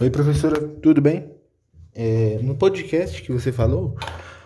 [0.00, 1.28] Oi, professora, tudo bem?
[1.92, 3.96] É, no podcast que você falou,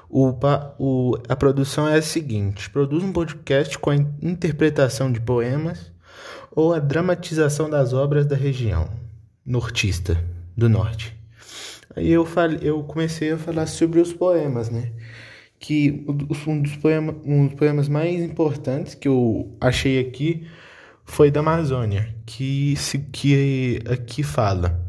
[0.09, 0.33] o,
[0.79, 5.93] o, a produção é a seguinte: produz um podcast com a interpretação de poemas
[6.53, 8.89] ou a dramatização das obras da região
[9.45, 10.17] nortista
[10.57, 11.15] do norte.
[11.95, 14.91] Aí eu, falei, eu comecei a falar sobre os poemas, né?
[15.59, 16.03] Que
[16.49, 20.47] um dos, poema, um dos poemas mais importantes que eu achei aqui
[21.05, 24.82] foi da Amazônia, que, se, que aqui fala.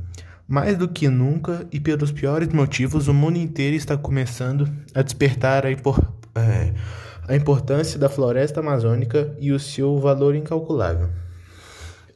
[0.54, 5.66] Mais do que nunca e pelos piores motivos, o mundo inteiro está começando a despertar
[5.66, 6.00] a, impor,
[6.36, 6.76] é,
[7.28, 11.10] a importância da floresta amazônica e o seu valor incalculável.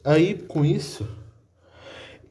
[0.04, 1.04] Aí, com isso,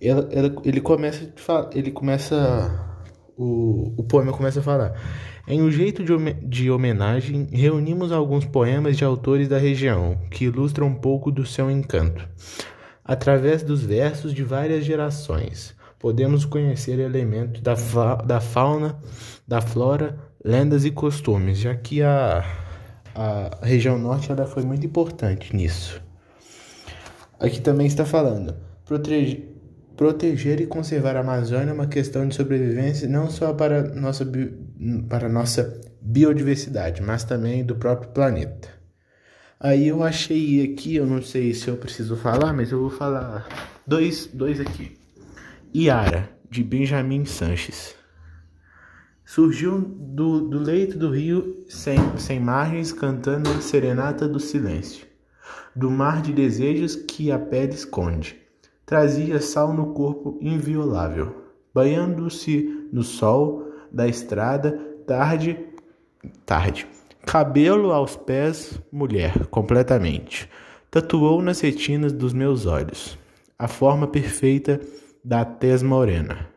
[0.01, 1.29] ela, ela, ele começa,
[1.73, 3.03] ele começa,
[3.37, 4.93] o, o poema começa a falar.
[5.45, 10.87] Em um jeito de, de homenagem, reunimos alguns poemas de autores da região que ilustram
[10.87, 12.25] um pouco do seu encanto,
[13.03, 18.99] através dos versos de várias gerações podemos conhecer elementos da, fa da fauna,
[19.47, 22.43] da flora, lendas e costumes, já que a,
[23.15, 26.01] a região norte ela foi muito importante nisso.
[27.39, 29.55] Aqui também está falando, proteger,
[29.95, 34.27] proteger e conservar a Amazônia é uma questão de sobrevivência não só para nossa,
[35.09, 38.69] para nossa biodiversidade, mas também do próprio planeta.
[39.59, 43.47] Aí eu achei aqui, eu não sei se eu preciso falar, mas eu vou falar
[43.85, 44.97] dois, dois aqui.
[45.73, 47.95] Iara, de Benjamin Sanches.
[49.25, 55.05] Surgiu do, do leito do rio sem, sem margens, cantando a serenata do silêncio,
[55.75, 58.37] do mar de desejos que a pele esconde.
[58.85, 61.43] Trazia sal no corpo inviolável,
[61.73, 64.71] banhando-se no sol da estrada,
[65.05, 65.59] tarde,
[66.45, 66.87] tarde.
[67.25, 70.49] Cabelo aos pés, mulher, completamente.
[70.89, 73.19] Tatuou nas retinas dos meus olhos
[73.59, 74.79] a forma perfeita
[75.23, 76.47] da tez morena.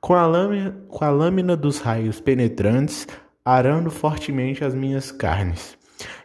[0.00, 3.06] Com a, lâmina, com a lâmina dos raios penetrantes,
[3.44, 5.76] arando fortemente as minhas carnes,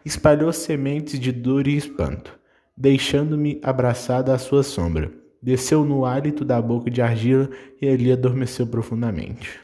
[0.04, 2.38] espalhou sementes de dor e espanto,
[2.76, 5.12] deixando-me abraçada à sua sombra.
[5.42, 7.50] Desceu no hálito da boca de argila
[7.82, 9.60] e ali adormeceu profundamente.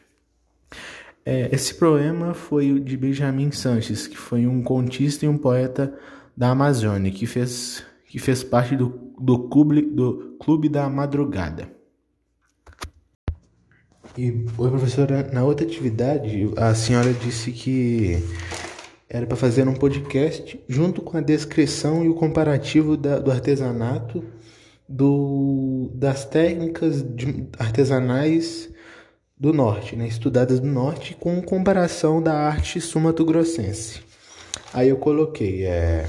[1.26, 5.98] É, esse poema foi de Benjamin Sanches, que foi um contista e um poeta
[6.36, 11.72] da Amazônia, que fez, que fez parte do, do, clube, do Clube da Madrugada.
[14.16, 18.24] E, oi, professora, na outra atividade, a senhora disse que
[19.10, 24.24] era para fazer um podcast junto com a descrição e o comparativo da, do artesanato,
[24.88, 27.04] do, das técnicas
[27.58, 28.70] artesanais
[29.36, 34.02] do norte, né, estudadas do norte, com comparação da arte sumato-grossense.
[34.72, 36.08] Aí eu coloquei, é,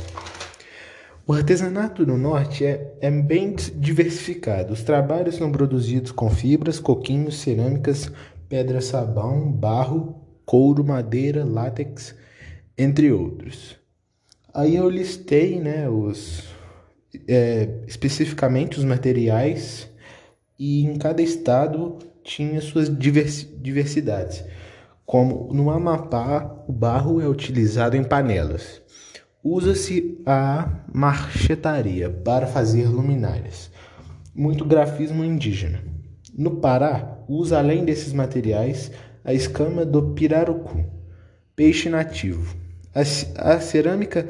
[1.26, 4.74] o artesanato no norte é, é bem diversificado.
[4.74, 8.12] Os trabalhos são produzidos com fibras, coquinhos, cerâmicas,
[8.48, 12.14] pedra-sabão, barro, couro, madeira, látex,
[12.76, 13.76] entre outros.
[14.52, 16.44] Aí eu listei né, os,
[17.26, 19.88] é, especificamente os materiais
[20.58, 24.44] e em cada estado tinha suas diversidades.
[25.06, 28.83] Como no Amapá, o barro é utilizado em panelas.
[29.46, 33.70] Usa-se a marchetaria para fazer luminárias,
[34.34, 35.82] muito grafismo indígena.
[36.34, 38.90] No Pará, usa além desses materiais
[39.22, 40.86] a escama do pirarucu,
[41.54, 42.56] peixe nativo,
[42.94, 44.26] a, cerâmica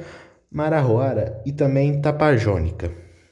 [0.51, 2.91] mararroara e também tapajônica.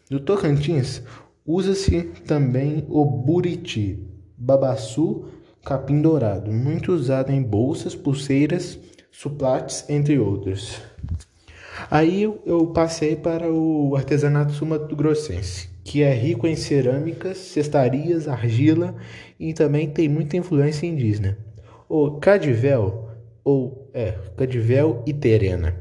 [0.09, 1.03] No Tocantins,
[1.45, 5.25] usa-se também o buriti, babaçu,
[5.65, 8.79] capim dourado, muito usado em bolsas, pulseiras,
[9.11, 10.81] suplates, entre outros.
[11.91, 18.95] Aí eu passei para o artesanato sumato-grossense, que é rico em cerâmicas, cestarias, argila
[19.39, 21.39] e também tem muita influência indígena.
[21.89, 23.09] O cadivel,
[23.45, 25.77] ou é, cadivel e terena.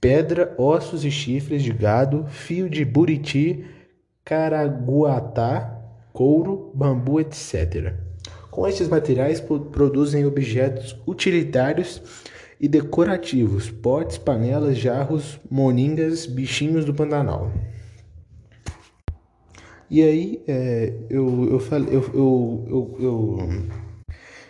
[0.00, 3.64] Pedra, ossos e chifres de gado, fio de buriti,
[4.24, 5.80] caraguatá,
[6.12, 7.94] couro, bambu, etc.
[8.50, 12.02] Com estes materiais produzem objetos utilitários
[12.64, 17.52] e decorativos, potes, panelas, jarros, moningas, bichinhos do Pantanal.
[19.90, 23.38] E aí é, eu, eu, falei, eu, eu, eu,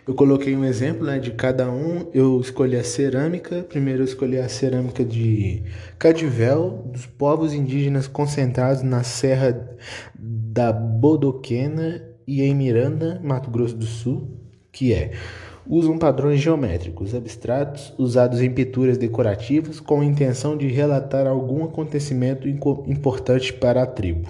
[0.06, 2.08] eu, coloquei um exemplo né, de cada um.
[2.14, 3.64] Eu escolhi a cerâmica.
[3.64, 5.64] Primeiro eu escolhi a cerâmica de
[5.98, 9.76] Cadivel, dos povos indígenas concentrados na Serra
[10.16, 14.38] da Bodoquena e em Miranda, Mato Grosso do Sul,
[14.70, 15.10] que é
[15.66, 22.48] usam padrões geométricos abstratos usados em pinturas decorativas com a intenção de relatar algum acontecimento
[22.48, 24.28] importante para a tribo.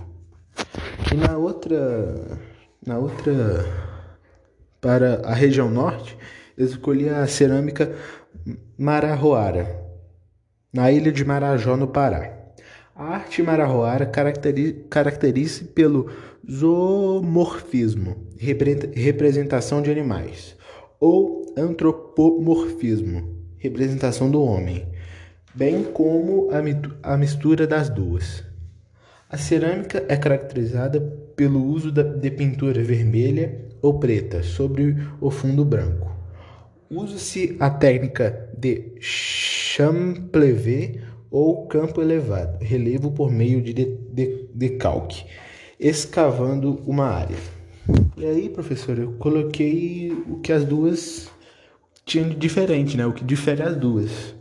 [1.13, 2.39] E na outra,
[2.87, 3.67] na outra,
[4.81, 6.17] para a região norte,
[6.57, 7.93] eu escolhi a cerâmica
[8.79, 9.83] Marajoara,
[10.73, 12.33] na ilha de Marajó, no Pará.
[12.95, 16.11] A arte Marajoara caracteriza-se pelo
[16.49, 20.57] zoomorfismo, representação de animais,
[21.01, 24.87] ou antropomorfismo, representação do homem,
[25.55, 26.49] bem como
[27.03, 28.45] a mistura das duas.
[29.29, 31.01] A cerâmica é caracterizada
[31.35, 36.13] pelo uso de pintura vermelha ou preta sobre o fundo branco.
[36.91, 41.01] Usa-se a técnica de champlevé
[41.31, 43.73] ou campo elevado, relevo por meio de
[44.55, 45.25] decalque,
[45.81, 47.37] escavando uma área.
[48.17, 51.29] E aí, professor, eu coloquei o que as duas
[52.07, 53.05] tinham de diferente, né?
[53.07, 54.35] O que difere as duas.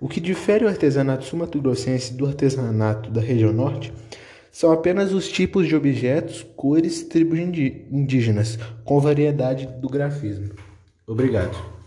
[0.00, 3.92] O que difere o artesanato sumatogrossense do artesanato da região norte
[4.50, 10.50] são apenas os tipos de objetos, cores tribos indígenas, com variedade do grafismo.
[11.06, 11.79] Obrigado.